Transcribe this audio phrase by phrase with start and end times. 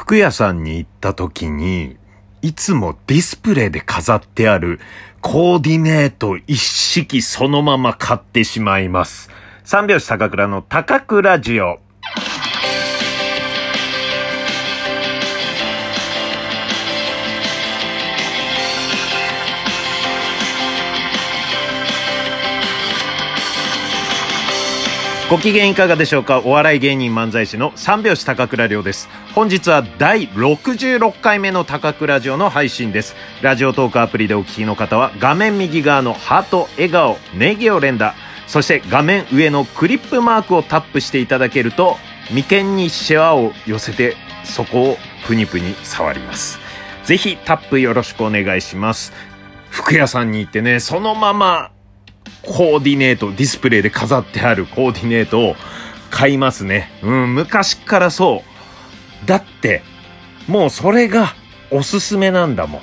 [0.00, 1.98] 服屋さんに行った時に、
[2.40, 4.80] いつもディスプレイで飾ってある
[5.20, 9.28] コーディネート一式そのまま買ってしまいます。
[9.62, 11.80] 三拍子高倉の高倉ジオ。
[25.30, 26.40] ご機嫌いかがでしょうか？
[26.40, 29.08] お笑い芸人漫才師の三拍子高倉涼です。
[29.32, 33.14] 本日は第66回目の高倉ジオの配信です。
[33.40, 38.16] ラジオトークアプリでお聞きの方は画面右側のハート、笑顔、ネギを連打、
[38.48, 41.96] そして画面上のクリップマークをタップしていただけると
[42.32, 44.96] 眉間にシワを寄せてそこを
[45.28, 46.58] プニプニ触ります。
[47.04, 49.12] ぜひタップよろしくお願いします。
[49.68, 51.70] 服屋さんに行ってね、そのまま
[52.50, 55.56] コーディネート、ディスプレイで飾ってあるコーディネートを
[56.10, 56.90] 買いますね。
[57.00, 58.42] うん、昔からそ
[59.24, 59.26] う。
[59.28, 59.82] だって、
[60.48, 61.34] もうそれが
[61.70, 62.82] おすすめなんだもん。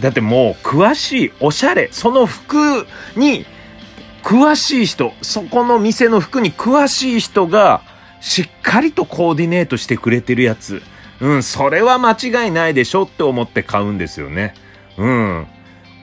[0.00, 3.46] だってもう詳しい、おしゃれ、その服に
[4.24, 7.82] 詳しい人、そこの店の服に詳しい人が
[8.20, 10.82] しっかりとコーディネートしてくれてるやつ。
[11.20, 14.54] うん、それは間違いないでしょって思って買うんですよね。
[14.96, 15.46] うん。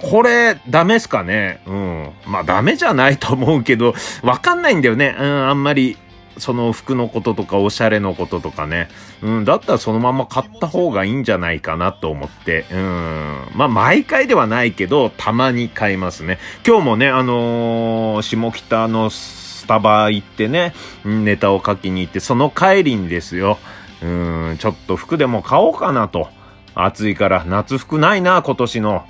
[0.02, 1.60] これ、ダメっすかね？
[1.66, 2.12] うん。
[2.26, 5.16] まあ、ダメじゃないと思うけど、わかんないんだよね。
[5.20, 5.98] うん、あんまり、
[6.38, 8.90] その服のこととか、おしゃれのこととかね。
[9.24, 12.66] うん、だったらそのまま買った方がいいんじゃないかなと思って。
[12.72, 13.38] うん。
[13.56, 16.38] まあ、毎回ではないけど、たまに買いますね。
[16.66, 23.58] 今日もね、あのー、下北のスタバ行ってね、ネタを書きに行って、その帰りにですよ。
[24.04, 26.30] うん、ちょっと服でも買おうかなと。
[26.76, 29.04] 暑いから夏服ないな、今年の。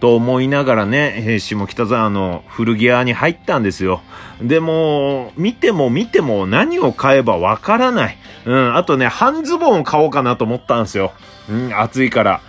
[0.00, 4.02] と思いながらね、下北沢の古着屋に入ったんですよ。
[4.42, 8.18] でも、見ても見ても何を買えばわからない。
[8.44, 11.12] うん、あとね、半ズボンを買おうかなと思ったんですよ。
[11.48, 12.40] うん、暑いから。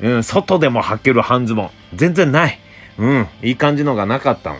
[0.00, 1.70] うん、外でも履ける半ズボン。
[1.94, 2.58] 全然ない。
[2.98, 4.56] うん、いい感じのがなかったの。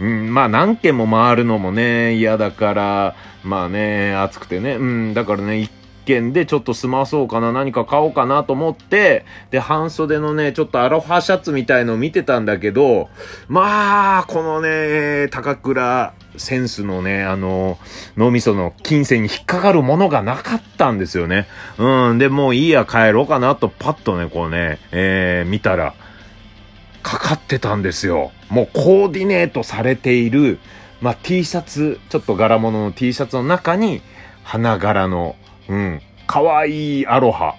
[0.00, 5.70] うん、まあ何軒も回るのもね、嫌だから、まあね、暑くてね、うん、だからね、一
[6.06, 13.10] 軒でちょっと済まそうかな、何か買おうかなと思って、で、半袖のね、ちょっとアロハシャツみたいのを見てたんだけど、
[13.48, 17.78] まあ、このね、高倉センスのね、あの、
[18.16, 21.46] 脳みその金銭に引っかかるものがなかったんですよね。
[21.78, 25.94] うん、で、もういいや、帰ろうかなと、パッとね、こうね、えー、見たら、
[27.02, 28.32] かかってたんですよ。
[28.48, 30.58] もうコーディネートされている、
[31.00, 34.02] まあ、T シャツ、ちょっと柄物の T シャツの中に、
[34.42, 35.36] 花柄の
[35.68, 36.00] うん。
[36.26, 37.54] かわいいアロハ。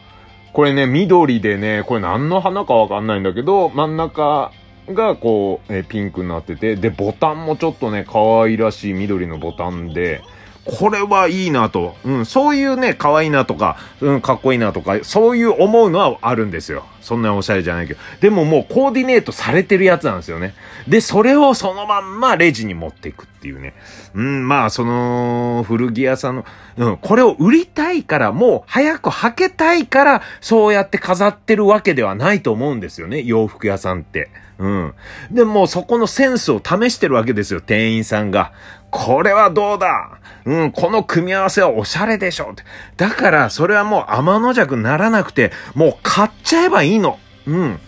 [0.54, 4.52] これね、緑でね、これ何の花かわかんないんだけど、真ん中
[4.90, 10.22] がこう、えピンクになってて、で、ボタンもちょっとね、可愛らしい緑のボタンで、
[10.66, 11.96] これはいいなと。
[12.04, 16.84] うん、そういうね、可愛いなとか、うん、かっこいいなとか、そういう思うのはあるんですよ。
[17.08, 18.00] そんなおしゃれじゃないけど。
[18.20, 20.54] でももうコーディネートされてるやつなんですよね。
[20.88, 23.74] で、それをそのまんまレジに持っていくっていうね。
[24.14, 26.46] うん、まあ、その、古着屋さんの、
[26.78, 33.24] うん、これを売りたいから、もう早く履けたいから、そうやって飾ってるわけではないと思うんですよね。
[33.24, 34.30] 洋服屋さんって。
[34.60, 34.94] うん。
[35.32, 38.52] でもうそこのセンスを試してるわけですよ、店員さんが。
[38.90, 40.20] これはどうだ？
[40.46, 42.64] うん、この組み合わせはおしゃれでしょって。
[42.96, 47.20] だから、それはもう天の弱ならなくて、もう買っちゃえばいいの。
[47.46, 47.80] うん。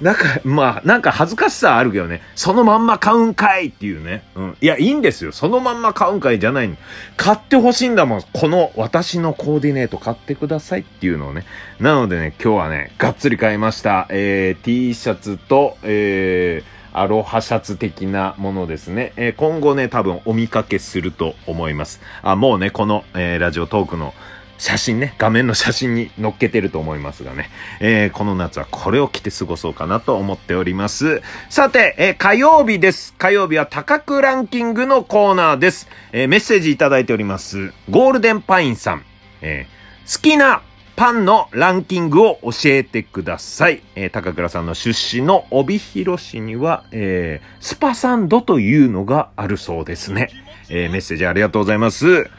[0.00, 2.20] なんか、まあ、なんか恥ずかしさあるけどね。
[2.34, 4.24] そのまんま買うんかいっていうね。
[4.34, 4.56] うん。
[4.60, 5.32] いや、いいんですよ。
[5.32, 6.76] そのまんま買うんかいじゃない
[7.16, 8.22] 買ってほしいんだもん。
[8.32, 11.44] この私のコーディネート買ってくださいっていうのをね。
[11.80, 14.06] なのでね、今日はね、がっつり買いました。
[14.10, 19.14] えー、T シャツと、えー、アロハシャツ的なものですね。
[19.16, 22.02] えー、今後ね、多分お見かけすると思います。
[22.22, 24.12] あ、もうね、この、えー、ラジオトークの
[24.58, 27.50] 写真ね、画面の写真に載っけてると思いますがね、
[27.80, 31.22] えー、この夏はこれを着て過ごそうかなと思っております。
[31.50, 33.14] さて、えー、火曜日です。
[33.18, 35.88] 火曜日は高くランキングのコーナーです。
[36.12, 37.72] えー、メッセージいただいております。
[37.90, 39.04] ゴールデンパインさん、
[39.42, 40.62] えー、好きな
[40.96, 43.82] パンのランキングを教えてください。
[43.94, 50.30] えー、高倉さんの出身の帯広市には、えー、スパサンドというのがあるそうですね。
[50.70, 52.30] えー、メッセージありがとうございます。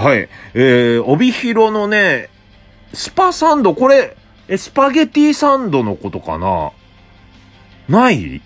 [0.00, 0.30] はい。
[0.54, 2.30] えー、帯広のね、
[2.94, 4.16] スパサンド、これ、
[4.48, 6.72] え、スパゲティサンドのことかな？
[7.86, 8.40] ない？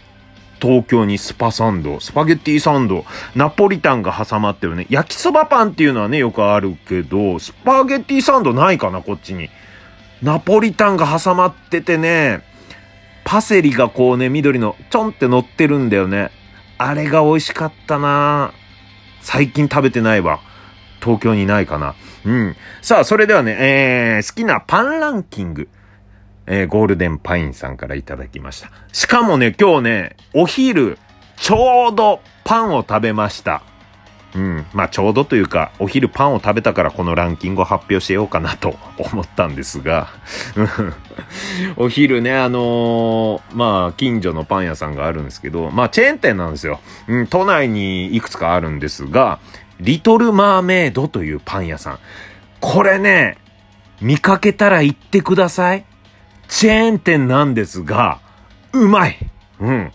[0.61, 3.05] 東京にスパサンド、スパゲティサンド、
[3.37, 4.89] ナポリタンが挟まってるね。
[4.91, 9.49] 焼きそばパンっていうのはね、よくあるけど、スパゲティサンドないかな、こっちに。
[10.23, 12.43] ナポリタンが挟まっててね、
[13.23, 16.33] パセリがこうね、緑の、ちょんって乗ってるんだよね。
[16.79, 18.53] あれが美味しかったな
[19.21, 20.41] 最近食べてないわ。
[21.05, 21.95] 東京にないかな。
[22.25, 22.57] うん。
[22.81, 25.69] さあ、それではね、えー、好きなパンランキング。
[26.47, 28.71] えー、ゴールデンパインさんからいただきました。
[28.93, 30.99] しかもね、今日ね、お昼、
[31.37, 33.63] ちょうどパンを食べました。
[34.35, 34.67] うん。
[34.73, 40.09] まあ、ちょうどというか、お昼パンを食べたからこのランキングを発表しようかなと 思ったんですが、
[41.77, 46.81] お昼ね、あのー、まあ、近所のパン屋さんがあるんですけど、まあ、チェーン店なんですよ。
[47.07, 49.39] うん、都内にいくつかあるんですが、
[49.85, 51.99] リトルマーメイドというパン屋さん。
[52.61, 53.37] これね、
[54.01, 55.85] 見かけたら行ってください。
[56.49, 58.21] チェーン店なんですが、
[58.73, 59.17] うまい
[59.61, 59.93] うん。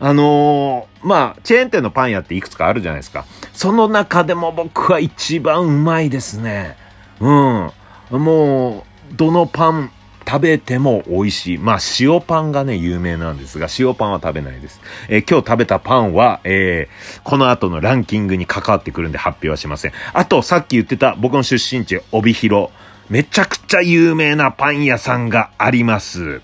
[0.00, 3.24] あのー、まあ、チェーン店のパン屋っていくつかあるじゃないですか。
[3.52, 6.76] その中でも僕は一番うまいですね。
[7.20, 7.70] うん。
[8.10, 9.90] もう、どのパン
[10.26, 11.58] 食べても美味しい。
[11.58, 14.80] まあ、塩パンがね、有名なんですが、塩パンは食べないです。
[15.08, 19.92] えー、今日食べたパンは、えー、この後のランキングに関わってくるんで発表はしません。
[20.12, 22.70] あと、さっき言ってた僕の出身地、帯広。
[23.08, 26.40] めちゃくちゃ有名なパン屋さんがあります。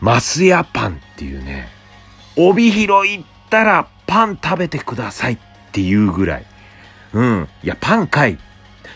[0.00, 1.68] マスヤパンっていうね、
[2.36, 5.38] 帯広行ったらパン食べてくださいっ
[5.72, 6.46] ていうぐらい。
[7.14, 7.48] うん。
[7.62, 8.38] いや、パンかい。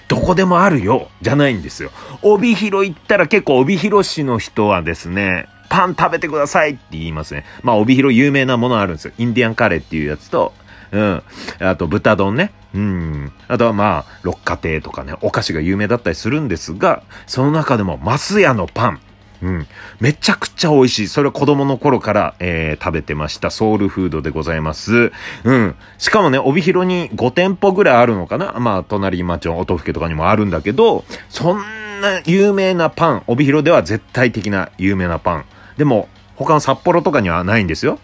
[0.08, 1.08] どこでもあるよ。
[1.20, 1.90] じゃないんですよ。
[2.22, 7.44] 帯広行ったら結構帯広市の人はですね、パン食べてくださいって言いますね。
[7.62, 9.12] まあ、帯広有名なものあるんですよ。
[9.18, 10.52] インディアンカレーっていうやつと、
[10.92, 11.22] うん。
[11.58, 12.52] あと、豚丼ね。
[12.74, 13.32] うん。
[13.48, 19.00] あとはまあ、六花亭とかね、お菓子が有名だったりするんですが、その中でも、マスヤのパン。
[19.42, 19.66] うん。
[20.00, 21.08] めちゃくちゃ美味しい。
[21.08, 23.50] それは子供の頃から、えー、食べてました。
[23.50, 25.12] ソウルフードでございます。
[25.44, 25.74] うん。
[25.98, 35.44] しかもね、帯広に5店舗ぐらいあるのかなまあ、隣町の音更とかにもあるんだけど、そんな有名なパン、帯広では絶対的な有名なパン。
[35.76, 37.98] でも、他の札幌とかにはないんですよ。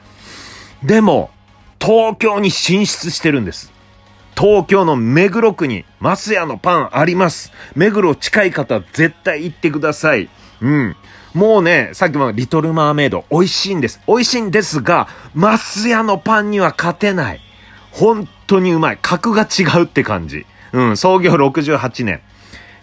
[0.83, 1.31] でも、
[1.81, 3.73] 東京に進出してるんです。
[4.37, 7.53] 東京の目黒区に、マスヤのパンあります。
[7.75, 10.29] 目黒近い方、絶対行ってください。
[10.61, 10.97] うん。
[11.35, 14.01] もうね、さっきもリトルマーメイド、美味しいんです。
[14.07, 17.41] 美味しいんですが、マスヤのパンには勝てない。
[17.91, 18.99] 本当にうまい。
[19.01, 20.47] 格が違うって感じ。
[20.73, 22.21] うん、創業68年。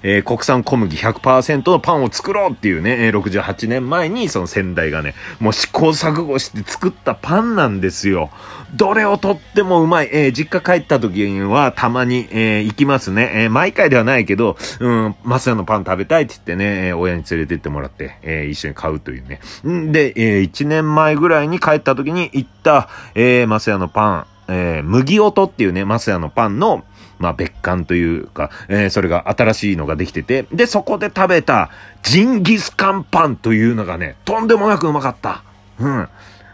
[0.03, 8.29] えー、国産小麦100%のパンを作ろうっていうね、68年前にその先代がね、もう試行錯誤して作ったパンなんですよ。
[8.75, 10.09] どれをとってもうまい。
[10.11, 13.31] えー、実家帰った時にはたまに、えー、行きますね。
[13.33, 19.39] えー、毎回ではないけど、うん、マスヤのパン食べたいって言ってね、えー、親に連れてってもらって、えー、一緒に買うというね。
[19.67, 26.83] んで、えー、1年前ぐらいに帰った時に行った、えー、マスヤのパン、えー、麦音っていうね、マスヤのパンの、
[27.19, 31.69] まあ別館というか、えー、それが新しいのができてて、で、そこで食べた
[32.01, 35.43] ジンギスカンパンというのがね、とんでもなくうまかった。
[35.79, 36.07] うん。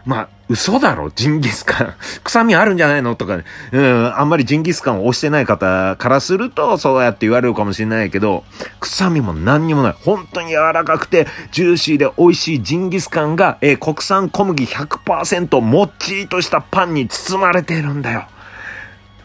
[0.04, 1.94] まあ、嘘だろジンギスカン。
[2.22, 3.16] 臭みあるんじゃないの？
[3.16, 8.44] とか、ね、うん、あんまりジンギスカンを押してない方からすると、そうやって言われるかもしれないけど、
[8.80, 9.94] 臭みも何にもない。
[10.04, 18.26] 本当に柔らかくて、ジューシーで美味しいジンギスカンが、えー、国産小麦100%もっちりとしたパンに包まれているんだよ。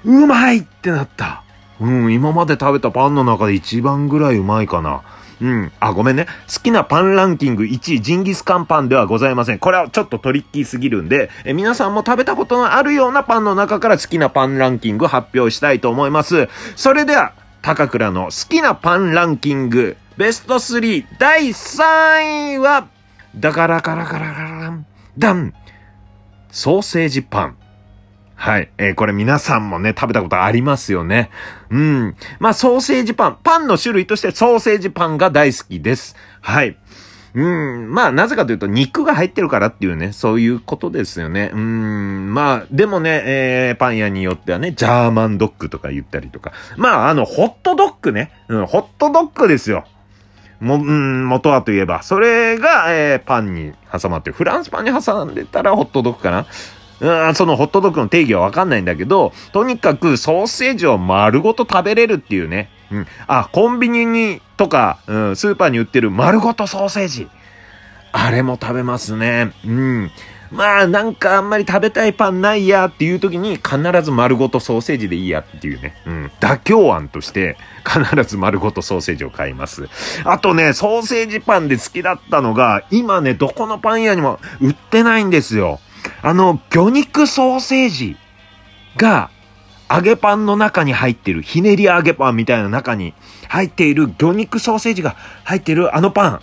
[0.06, 1.44] うまいってなった。
[1.80, 5.01] うん、今まで食べたパンの中で一番ぐらいうまいかな。
[5.42, 5.71] うん。
[5.80, 6.27] あ、ごめんね。
[6.48, 9.59] 好きなパンランキング1位、ジンギスカンパンではございません。
[9.59, 16.48] これはちょっとトリッキーすぎるんで、え皆さんも食べたことのあるようなパンの中から好きなパンランキング発表したいと思います。
[16.75, 17.33] それでは、
[17.63, 22.88] 高倉の好きなパンランキング、ベスト3、第3位は、
[23.36, 24.86] だからからからからん、
[25.17, 25.53] ダン、
[26.51, 27.61] ソーセージパン。
[28.41, 28.71] はい。
[28.79, 31.29] えー、これ皆さんもね、食べたことありますよね。
[31.69, 32.15] うん。
[32.39, 33.38] まあ、ソーセージパン。
[33.43, 36.15] パンの種類としてソーセージパンが大好きです。
[36.41, 36.75] はい。
[37.36, 37.93] うん。
[37.93, 41.51] まあ、なぜかというと、肉が入ってるからっていうね、そういうことですよね。
[41.53, 42.33] うん。
[42.33, 46.51] まあ、でもね、えー、パン屋によってはね、ジャーマンドッグとか言ったりとか。
[46.77, 48.31] まあ、あの、ホットドッグね。
[48.48, 49.86] うん、ホットドッグですよ。
[50.60, 56.48] も、うん、元はといえば、それが、えー、パンに挟まって、フランスパンに挟んでたらホットドッグかな。
[57.01, 62.70] うん、そのホットドッグの定義はわかんないんだけど、とにかくソーセージを丸ごと食べれるっていうね。
[62.91, 63.08] うん。
[63.27, 67.27] あ、コンビニに、とか、うん、スーパーに売ってる丸ごとソーセージ。
[68.12, 69.51] あれも食べますね。
[69.65, 70.12] うん。
[70.51, 75.96] まあ、なんかあんまり食べたいパンないやっていう時に必ず丸ごとソーセージでいいやっていうね。
[76.05, 76.31] うん。
[76.41, 79.88] 妥協案として必ず丸ごとソーセージを買います。
[80.25, 85.79] あとね、ソーセージパンで好きだったのが、今ね、どこのパン屋にも売ってないんですよ。
[86.22, 88.18] あの、魚肉ソーセージ
[88.98, 89.30] が、
[89.94, 93.13] 揚げパンの中に入ってる、ひねり揚げパンみたいな中に
[93.50, 96.42] 入っている魚肉ソーセージが入ってるあのパン。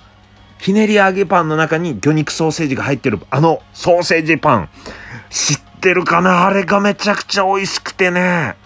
[0.59, 4.69] ひねり揚げパンの中に魚肉ソーセージが入ってるあのソーセージパン。
[5.31, 6.47] 知ってるかな？
[6.47, 8.57] あれがめちゃくちゃ美味しくてね。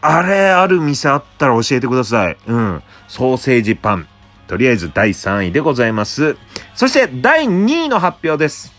[0.00, 2.36] あれある店あったら教えてください。
[2.46, 2.82] うん。
[3.06, 4.08] ソーセージパン。
[4.48, 6.36] とりあえず第3位でございます。
[6.74, 8.72] そして第2位の発表です。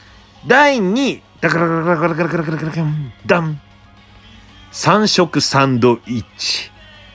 [0.46, 1.24] 第2位。
[1.44, 2.88] ダカラカラカラカラカラカラカラカラ
[3.26, 3.60] ダン。
[4.72, 6.72] 三色サンドイッチ。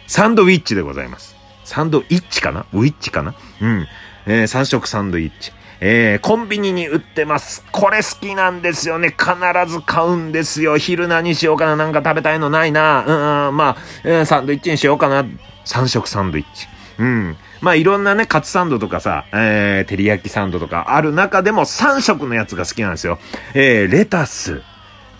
[0.06, 1.34] サンドウィッチでございます。
[1.64, 3.86] サンドイッチかなウィッチかなうん。
[4.26, 5.50] えー、三色サンドイッチ。
[5.80, 7.64] えー、コンビニに売ってます。
[7.72, 9.16] これ好きなんですよね。
[9.18, 9.32] 必
[9.66, 10.76] ず買うんですよ。
[10.76, 13.48] 昼何しようかななんか食べたいのないな。
[13.48, 15.24] うん、まあ、えー、サンドイッチにしようかな。
[15.64, 16.68] 三色サンドイッチ。
[16.98, 17.36] うん。
[17.60, 23.18] まあいろんなね、カツサンドとかさ、えー、照り焼きサンドとかある中でも3色のやつが好きなんですよ。
[23.54, 24.62] えー、レタス、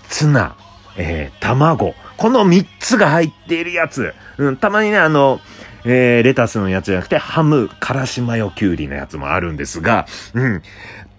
[0.09, 0.57] ツナ、
[0.97, 1.95] えー、卵。
[2.17, 4.13] この3つが入っているやつ。
[4.39, 5.41] うん、たまにね、あの、
[5.85, 10.63] えー、レタスのやつじゃなくて、ハム、からしマヨキュウリのやつもあるんですが、うん。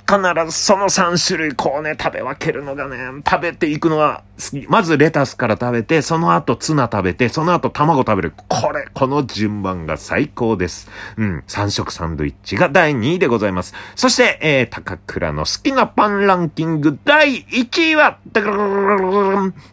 [0.09, 2.97] 必ずその3種類こうね、食べ分けるのがね、
[3.29, 4.67] 食べていくのが好き。
[4.67, 8.33] まずレタスから食べて、その後ツナ食べて、その後卵食べる。
[8.47, 10.89] これ、この順番が最高です。
[11.17, 13.75] うん、3色サンドイッチが第2位でございます。
[13.95, 18.17] そして、えー、高倉の好きなパンランキング第1位は、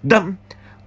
[0.05, 0.39] ダン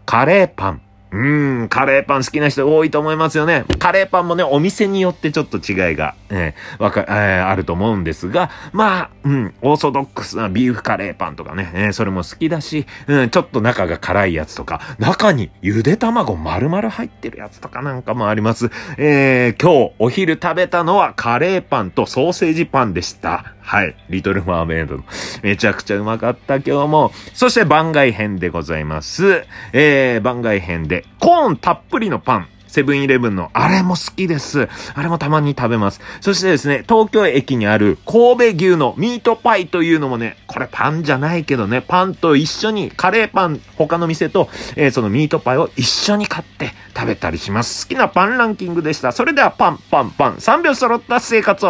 [0.05, 0.81] カレーパン。
[1.11, 3.65] うん、カレーパン好きな人多いと思いますよね。
[3.79, 18.69] カレーパンもね、お店によってちょっと違いが、えー、わか、えー、あると思うんですが、まあ、うん、オーソドックスなビーフカレーパンとかね、えー、それも好きだし、うん、ちょっと中が辛いやつとか、中にゆで卵丸々入ってるやつとかなんかもあります。
[18.97, 23.55] えー、今日お昼食べたのはカレーパンとソーセージパンでした。
[23.69, 23.95] はい。
[24.09, 24.99] リトルマーメイド。
[25.43, 27.11] めちゃくちゃうまかった今日も。
[27.35, 29.43] そして番外編でございます。
[29.73, 32.47] えー、番外編で、コーンたっぷりのパン。
[32.69, 34.69] セブンイレブンの、あれも好きです。
[34.93, 36.01] あれもたまに食べます。
[36.21, 47.87] そしてですね、東京駅にある神戸牛のミートパイというのもね、これパンじゃないけどね、パンと一緒に、カレーパン、他の店と、えー、そのミートパイを一緒に買って食べたりします。
[47.87, 49.11] 好きなパンランキングでした。
[49.11, 51.67] それではパン、パン、パン、3秒揃った生活を